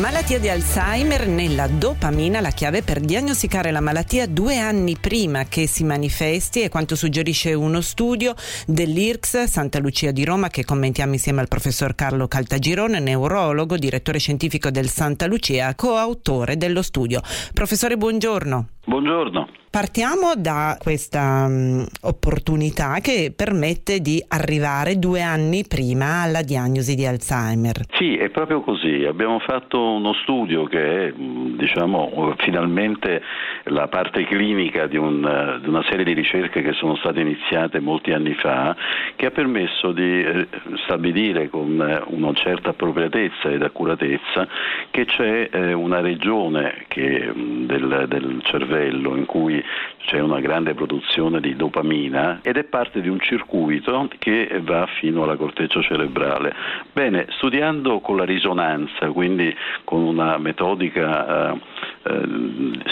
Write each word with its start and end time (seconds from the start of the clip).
Malattia 0.00 0.40
di 0.40 0.48
Alzheimer 0.48 1.28
nella 1.28 1.68
dopamina, 1.68 2.40
la 2.40 2.50
chiave 2.50 2.82
per 2.82 2.98
diagnosticare 2.98 3.70
la 3.70 3.80
malattia 3.80 4.26
due 4.26 4.58
anni 4.58 4.96
prima 5.00 5.44
che 5.44 5.68
si 5.68 5.84
manifesti 5.84 6.62
è 6.62 6.68
quanto 6.68 6.96
suggerisce 6.96 7.54
uno 7.54 7.80
studio 7.80 8.34
dell'IRCS 8.66 9.44
Santa 9.44 9.78
Lucia 9.78 10.10
di 10.10 10.24
Roma 10.24 10.48
che 10.48 10.64
commentiamo 10.64 11.12
insieme 11.12 11.42
al 11.42 11.48
professor 11.48 11.94
Carlo 11.94 12.26
Caltagirone, 12.26 12.98
neurologo, 12.98 13.76
direttore 13.76 14.18
scientifico 14.18 14.70
del 14.70 14.88
Santa 14.88 15.26
Lucia, 15.26 15.72
coautore 15.76 16.56
dello 16.56 16.82
studio. 16.82 17.20
Professore, 17.52 17.96
buongiorno. 17.96 18.66
Buongiorno. 18.86 19.48
Partiamo 19.70 20.34
da 20.36 20.76
questa 20.78 21.46
um, 21.48 21.84
opportunità 22.02 23.00
che 23.00 23.32
permette 23.34 23.98
di 23.98 24.22
arrivare 24.28 25.00
due 25.00 25.20
anni 25.20 25.64
prima 25.66 26.22
alla 26.22 26.42
diagnosi 26.42 26.94
di 26.94 27.04
Alzheimer. 27.04 27.80
Sì, 27.94 28.16
è 28.16 28.28
proprio 28.30 28.60
così. 28.60 29.04
Abbiamo 29.04 29.40
fatto 29.40 29.83
uno 29.92 30.12
studio 30.14 30.64
che 30.64 31.08
è, 31.08 31.12
diciamo, 31.12 32.34
finalmente 32.38 33.22
la 33.64 33.88
parte 33.88 34.24
clinica 34.24 34.86
di, 34.86 34.96
un, 34.96 35.58
di, 35.62 35.68
una 35.68 35.82
serie 35.88 36.04
di 36.04 36.12
ricerche 36.12 36.62
che 36.62 36.72
sono 36.72 36.96
state 36.96 37.20
iniziate 37.20 37.80
molti 37.80 38.12
anni 38.12 38.34
fa, 38.34 38.76
che 39.16 39.26
ha 39.26 39.30
permesso 39.30 39.92
di 39.92 40.22
eh, 40.22 40.48
stabilire 40.84 41.48
con 41.48 41.80
eh, 41.80 42.02
una 42.06 42.32
certa 42.34 42.70
appropriatezza 42.70 43.50
ed 43.50 43.62
accuratezza 43.62 44.46
che 44.90 45.04
c'è 45.04 45.48
eh, 45.50 45.72
una 45.72 46.00
regione 46.00 46.84
che, 46.88 47.30
del, 47.34 48.06
del 48.08 48.40
cervello 48.42 49.16
in 49.16 49.26
cui 49.26 49.62
c'è 50.06 50.20
una 50.20 50.40
grande 50.40 50.74
produzione 50.74 51.40
di 51.40 51.56
dopamina 51.56 52.40
ed 52.42 52.56
è 52.56 52.64
parte 52.64 53.00
di 53.00 53.08
un 53.08 53.20
circuito 53.20 54.08
che 54.18 54.60
va 54.62 54.86
fino 54.98 55.22
alla 55.22 55.36
corteccia 55.36 55.80
cerebrale. 55.80 56.54
Bene, 56.92 57.26
studiando 57.30 58.00
con 58.00 58.16
la 58.16 58.24
risonanza, 58.24 59.10
quindi 59.10 59.54
con 59.84 60.02
una 60.02 60.36
metodica 60.38 61.52
eh, 61.52 61.60
eh, 62.02 62.28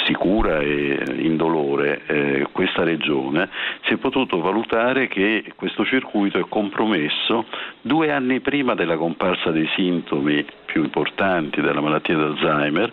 sicura 0.07 0.61
e 0.61 1.05
indolore 1.19 2.03
eh, 2.07 2.47
questa 2.51 2.83
regione, 2.83 3.49
si 3.85 3.95
è 3.95 3.97
potuto 3.99 4.41
valutare 4.41 5.09
che 5.09 5.53
questo 5.55 5.85
circuito 5.85 6.39
è 6.39 6.45
compromesso 6.49 7.45
due 7.83 8.11
anni 8.11 8.41
prima 8.41 8.75
della 8.75 8.97
comparsa 8.97 9.51
dei 9.51 9.69
sintomi 9.75 10.45
più 10.65 10.83
importanti 10.83 11.61
della 11.61 11.81
malattia 11.81 12.17
d'Alzheimer 12.17 12.93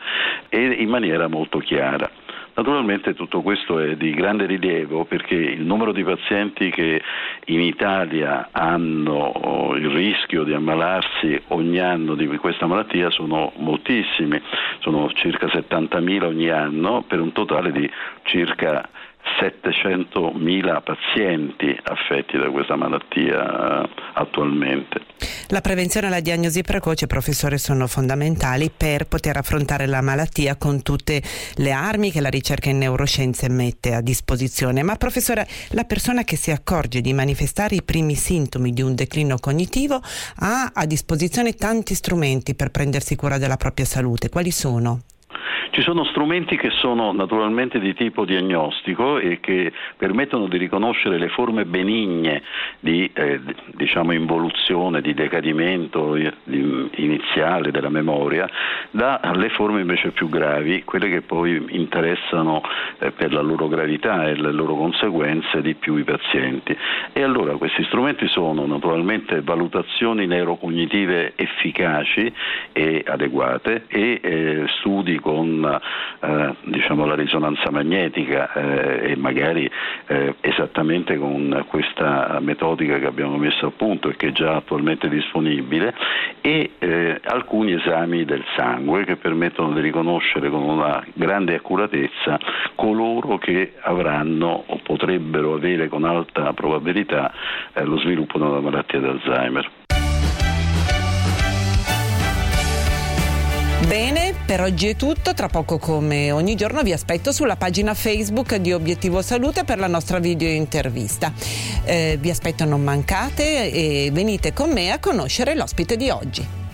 e 0.50 0.66
in 0.66 0.90
maniera 0.90 1.28
molto 1.28 1.60
chiara. 1.60 2.19
Naturalmente 2.60 3.14
tutto 3.14 3.42
questo 3.42 3.80
è 3.80 3.96
di 3.96 4.12
grande 4.12 4.46
rilievo 4.46 5.06
perché 5.06 5.34
il 5.34 5.62
numero 5.62 5.94
di 5.94 6.04
pazienti 6.04 6.70
che 6.70 7.02
in 7.46 7.62
Italia 7.62 8.50
hanno 8.52 9.72
il 9.78 9.88
rischio 9.88 10.44
di 10.44 10.52
ammalarsi 10.52 11.42
ogni 11.48 11.80
anno 11.80 12.16
di 12.16 12.28
questa 12.36 12.66
malattia 12.66 13.10
sono 13.12 13.54
moltissimi, 13.56 14.42
sono 14.80 15.10
circa 15.14 15.48
70.000 15.48 16.26
ogni 16.26 16.50
anno 16.50 17.02
per 17.08 17.22
un 17.22 17.32
totale 17.32 17.72
di 17.72 17.90
circa 18.24 18.90
700.000 19.40 20.84
pazienti 20.84 21.78
affetti 21.84 22.38
da 22.38 22.50
questa 22.50 22.76
malattia 22.76 23.84
eh, 23.84 23.90
attualmente. 24.14 25.02
La 25.48 25.62
prevenzione 25.62 26.08
e 26.08 26.10
la 26.10 26.20
diagnosi 26.20 26.62
precoce, 26.62 27.08
professore, 27.08 27.58
sono 27.58 27.88
fondamentali 27.88 28.70
per 28.76 29.08
poter 29.08 29.38
affrontare 29.38 29.86
la 29.86 30.02
malattia 30.02 30.58
con 30.58 30.84
tutte 30.84 31.22
le 31.56 31.72
armi 31.72 32.12
che 32.12 32.22
la 32.22 32.30
ricerca 32.30 32.70
in 32.70 32.78
neuroscienze 32.78 33.50
mette 33.50 33.94
a 33.94 34.02
disposizione. 34.02 34.84
Ma 34.84 34.96
professore, 34.96 35.48
la 35.70 35.86
persona 35.86 36.24
che 36.24 36.36
si 36.36 36.52
accorge 36.52 37.02
di 37.02 37.14
manifestare 37.14 37.76
i 37.76 37.84
primi 37.84 38.16
sintomi 38.16 38.72
di 38.72 38.82
un 38.82 38.94
declino 38.94 39.38
cognitivo 39.40 40.02
ha 40.40 40.72
a 40.74 40.86
disposizione 40.86 41.54
tanti 41.54 41.96
strumenti 41.96 42.56
per 42.56 42.70
prendersi 42.70 43.16
cura 43.16 43.38
della 43.38 43.58
propria 43.58 43.86
salute. 43.86 44.30
Quali 44.30 44.52
sono? 44.52 45.02
Ci 45.72 45.82
sono 45.84 46.04
strumenti 46.06 46.58
che 46.58 46.72
sono 46.72 47.12
naturalmente 47.12 47.80
di 47.80 47.94
tipo 47.94 48.26
diagnostico 48.26 49.20
e 49.20 49.40
che 49.40 49.72
permettono 49.98 50.48
di 50.48 50.58
riconoscere 50.58 51.20
le 51.20 51.30
forme 51.30 51.64
benigne 51.66 52.42
di 52.80 53.10
eh, 53.14 53.40
diciamo 53.76 54.12
involuzione, 54.12 55.02
di 55.02 55.14
decadimento 55.14 56.16
iniziale 56.16 57.70
della 57.70 57.90
memoria, 57.90 58.50
dalle 58.90 59.50
forme 59.50 59.82
invece 59.82 60.10
più 60.10 60.28
gravi, 60.28 60.84
quelle 60.84 61.08
che 61.08 61.22
poi 61.22 61.64
interessano 61.70 62.64
eh, 62.98 63.12
per 63.12 63.32
la 63.32 63.42
loro 63.42 63.68
gravità 63.68 64.28
e 64.28 64.36
le 64.36 64.52
loro 64.52 64.76
conseguenze 64.76 65.62
di 65.62 65.76
più 65.76 65.98
i 65.98 66.04
pazienti. 66.04 66.76
E 67.14 67.22
allora 67.22 67.54
questi 67.58 67.84
strumenti 67.84 68.28
sono 68.28 68.66
naturalmente 68.66 69.42
valutazioni 69.42 70.26
neurocognitive 70.26 71.34
efficaci 71.36 72.34
e 72.74 73.04
adeguate 73.06 73.86
e 73.88 74.20
eh, 74.22 74.66
studi 74.80 75.20
con 75.20 75.59
eh, 75.66 76.56
diciamo, 76.64 77.06
la 77.06 77.16
risonanza 77.16 77.72
magnetica 77.72 78.52
eh, 78.54 79.12
e 79.12 79.16
magari 79.16 79.70
eh, 80.08 80.36
esattamente 80.42 81.18
con 81.18 81.66
questa 81.68 82.38
metodica 82.42 82.98
che 83.00 83.06
abbiamo 83.06 83.38
messo 83.38 83.68
a 83.68 83.72
punto 83.72 84.10
e 84.10 84.16
che 84.16 84.28
è 84.28 84.32
già 84.32 84.56
attualmente 84.56 85.10
disponibile 85.10 85.94
e 86.42 86.72
eh, 86.80 87.20
alcuni 87.24 87.74
esami 87.74 88.26
del 88.26 88.44
sangue 88.56 89.06
che 89.06 89.16
permettono 89.16 89.74
di 89.74 89.82
riconoscere 89.82 90.50
con 90.50 90.64
una 90.64 91.04
grande 91.14 91.56
accuratezza 91.56 92.40
coloro 92.76 93.38
che 93.38 93.74
avranno 93.82 94.64
o 94.66 94.80
potrebbero 94.84 95.54
avere 95.54 95.88
con 95.88 96.04
alta 96.04 96.54
probabilità 96.54 97.32
eh, 97.74 97.84
lo 97.84 97.98
sviluppo 98.00 98.38
della 98.38 98.60
malattia 98.60 99.00
d'Alzheimer. 99.00 99.70
Bene, 103.88 104.29
per 104.50 104.62
oggi 104.62 104.88
è 104.88 104.96
tutto. 104.96 105.36
Tra 105.36 105.48
poco, 105.48 105.78
come 105.78 106.32
ogni 106.32 106.56
giorno, 106.56 106.82
vi 106.82 106.92
aspetto 106.92 107.32
sulla 107.32 107.56
pagina 107.56 107.94
Facebook 107.94 108.56
di 108.56 108.74
Obiettivo 108.74 109.22
Salute 109.22 109.64
per 109.64 109.78
la 109.78 109.86
nostra 109.86 110.18
video 110.18 110.50
intervista. 110.50 111.32
Eh, 111.84 112.18
vi 112.20 112.32
aspetto, 112.32 112.66
non 112.66 112.82
mancate 112.82 113.72
e 113.72 114.10
venite 114.12 114.52
con 114.52 114.72
me 114.72 114.90
a 114.90 114.98
conoscere 114.98 115.54
l'ospite 115.54 115.96
di 115.98 116.10
oggi. 116.10 116.69